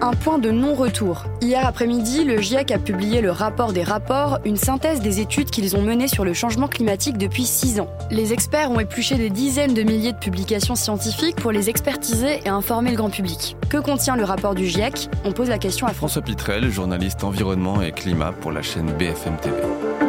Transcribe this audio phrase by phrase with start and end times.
[0.00, 1.24] un point de non-retour.
[1.40, 5.76] Hier après-midi, le GIEC a publié le rapport des rapports, une synthèse des études qu'ils
[5.76, 7.88] ont menées sur le changement climatique depuis six ans.
[8.10, 12.48] Les experts ont épluché des dizaines de milliers de publications scientifiques pour les expertiser et
[12.48, 13.56] informer le grand public.
[13.68, 17.82] Que contient le rapport du GIEC On pose la question à François Pitrel, journaliste environnement
[17.82, 20.07] et climat pour la chaîne BFM TV.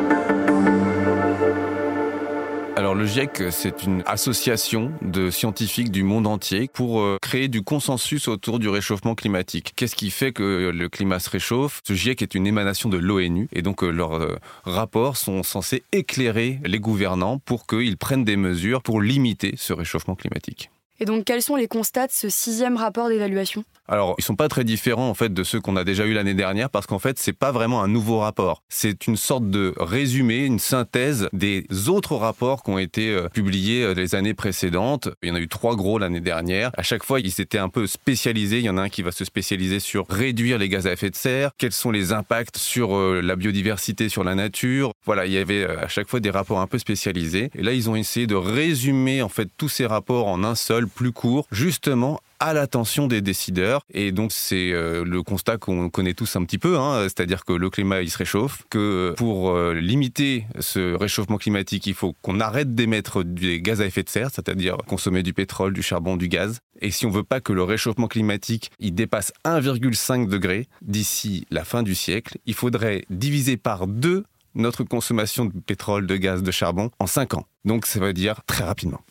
[2.89, 7.61] Alors le GIEC, c'est une association de scientifiques du monde entier pour euh, créer du
[7.61, 9.73] consensus autour du réchauffement climatique.
[9.75, 11.81] Qu'est-ce qui fait que le climat se réchauffe?
[11.87, 15.83] Ce GIEC est une émanation de l'ONU et donc euh, leurs euh, rapports sont censés
[15.91, 20.71] éclairer les gouvernants pour qu'ils prennent des mesures pour limiter ce réchauffement climatique.
[20.99, 23.63] Et donc quels sont les constats de ce sixième rapport d'évaluation?
[23.91, 26.35] Alors, ils sont pas très différents en fait de ceux qu'on a déjà eu l'année
[26.35, 28.61] dernière parce qu'en fait, c'est pas vraiment un nouveau rapport.
[28.69, 33.83] C'est une sorte de résumé, une synthèse des autres rapports qui ont été euh, publiés
[33.83, 35.09] euh, les années précédentes.
[35.23, 36.69] Il y en a eu trois gros l'année dernière.
[36.77, 38.59] À chaque fois, ils s'étaient un peu spécialisés.
[38.59, 41.09] Il y en a un qui va se spécialiser sur réduire les gaz à effet
[41.09, 44.91] de serre, quels sont les impacts sur euh, la biodiversité, sur la nature.
[45.03, 47.49] Voilà, il y avait à chaque fois des rapports un peu spécialisés.
[47.55, 50.87] Et là, ils ont essayé de résumer en fait tous ces rapports en un seul,
[50.89, 53.81] plus court, justement à l'attention des décideurs.
[53.93, 57.53] Et donc c'est euh, le constat qu'on connaît tous un petit peu, hein, c'est-à-dire que
[57.53, 62.39] le climat il se réchauffe, que pour euh, limiter ce réchauffement climatique, il faut qu'on
[62.39, 66.27] arrête d'émettre des gaz à effet de serre, c'est-à-dire consommer du pétrole, du charbon, du
[66.27, 66.59] gaz.
[66.81, 71.65] Et si on veut pas que le réchauffement climatique il dépasse 1,5 degré d'ici la
[71.65, 74.23] fin du siècle, il faudrait diviser par deux
[74.55, 77.45] notre consommation de pétrole, de gaz, de charbon en 5 ans.
[77.65, 79.01] Donc ça veut dire très rapidement.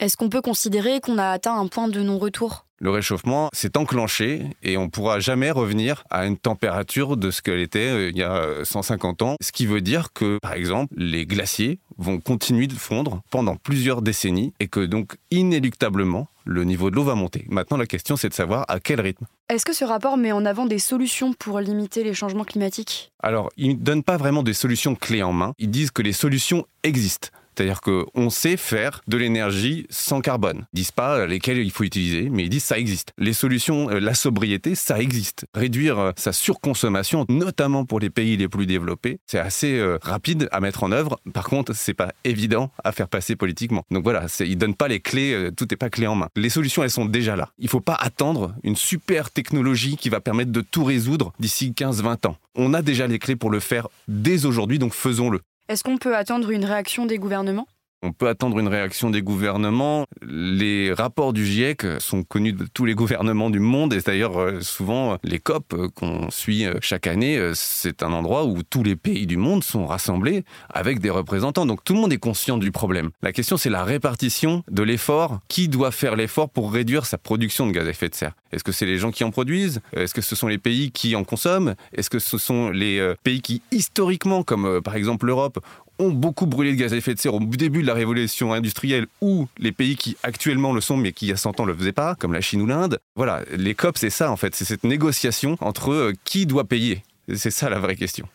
[0.00, 2.66] Est-ce qu'on peut considérer qu'on a atteint un point de non-retour?
[2.80, 7.40] Le réchauffement s'est enclenché et on ne pourra jamais revenir à une température de ce
[7.42, 9.36] qu'elle était euh, il y a 150 ans.
[9.40, 14.02] Ce qui veut dire que, par exemple, les glaciers vont continuer de fondre pendant plusieurs
[14.02, 17.46] décennies et que donc inéluctablement, le niveau de l'eau va monter.
[17.48, 19.26] Maintenant, la question, c'est de savoir à quel rythme.
[19.48, 23.12] Est-ce que ce rapport met en avant des solutions pour limiter les changements climatiques?
[23.22, 25.54] Alors, il ne donne pas vraiment des solutions clés en main.
[25.58, 27.28] Ils disent que les solutions existent.
[27.54, 30.66] C'est-à-dire qu'on sait faire de l'énergie sans carbone.
[30.72, 33.12] Ils disent pas lesquelles il faut utiliser, mais ils disent ça existe.
[33.18, 35.46] Les solutions, euh, la sobriété, ça existe.
[35.54, 40.48] Réduire euh, sa surconsommation, notamment pour les pays les plus développés, c'est assez euh, rapide
[40.52, 41.18] à mettre en œuvre.
[41.32, 43.84] Par contre, c'est pas évident à faire passer politiquement.
[43.90, 46.28] Donc voilà, ils donnent pas les clés, tout n'est pas clé en main.
[46.36, 47.50] Les solutions, elles sont déjà là.
[47.58, 52.28] Il faut pas attendre une super technologie qui va permettre de tout résoudre d'ici 15-20
[52.28, 52.36] ans.
[52.54, 55.40] On a déjà les clés pour le faire dès aujourd'hui, donc faisons-le.
[55.66, 57.66] Est-ce qu'on peut attendre une réaction des gouvernements?
[58.04, 60.04] On peut attendre une réaction des gouvernements.
[60.22, 64.60] Les rapports du GIEC sont connus de tous les gouvernements du monde et d'ailleurs euh,
[64.60, 68.94] souvent les COP euh, qu'on suit euh, chaque année, c'est un endroit où tous les
[68.94, 71.64] pays du monde sont rassemblés avec des représentants.
[71.64, 73.10] Donc tout le monde est conscient du problème.
[73.22, 75.40] La question c'est la répartition de l'effort.
[75.48, 78.34] Qui doit faire l'effort pour réduire sa production de gaz à effet de serre?
[78.52, 79.80] Est-ce que c'est les gens qui en produisent?
[79.96, 81.74] Est-ce que ce sont les pays qui en consomment?
[81.94, 85.58] Est-ce que ce sont les pays qui historiquement, comme par exemple l'Europe,
[85.98, 89.48] ont beaucoup brûlé de gaz à effet de serre au début de révolution industrielle ou
[89.58, 91.92] les pays qui actuellement le sont mais qui il y a 100 ans le faisaient
[91.92, 92.98] pas, comme la Chine ou l'Inde.
[93.16, 97.02] Voilà, les COP c'est ça en fait, c'est cette négociation entre euh, qui doit payer.
[97.34, 98.28] C'est ça la vraie question.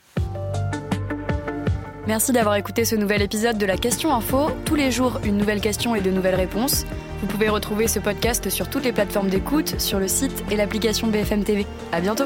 [2.08, 4.50] Merci d'avoir écouté ce nouvel épisode de la Question Info.
[4.66, 6.88] Tous les jours, une nouvelle question et de nouvelles réponses.
[7.22, 11.08] Vous pouvez retrouver ce podcast sur toutes les plateformes d'écoute, sur le site et l'application
[11.08, 11.68] BFM TV.
[11.92, 12.26] À bientôt!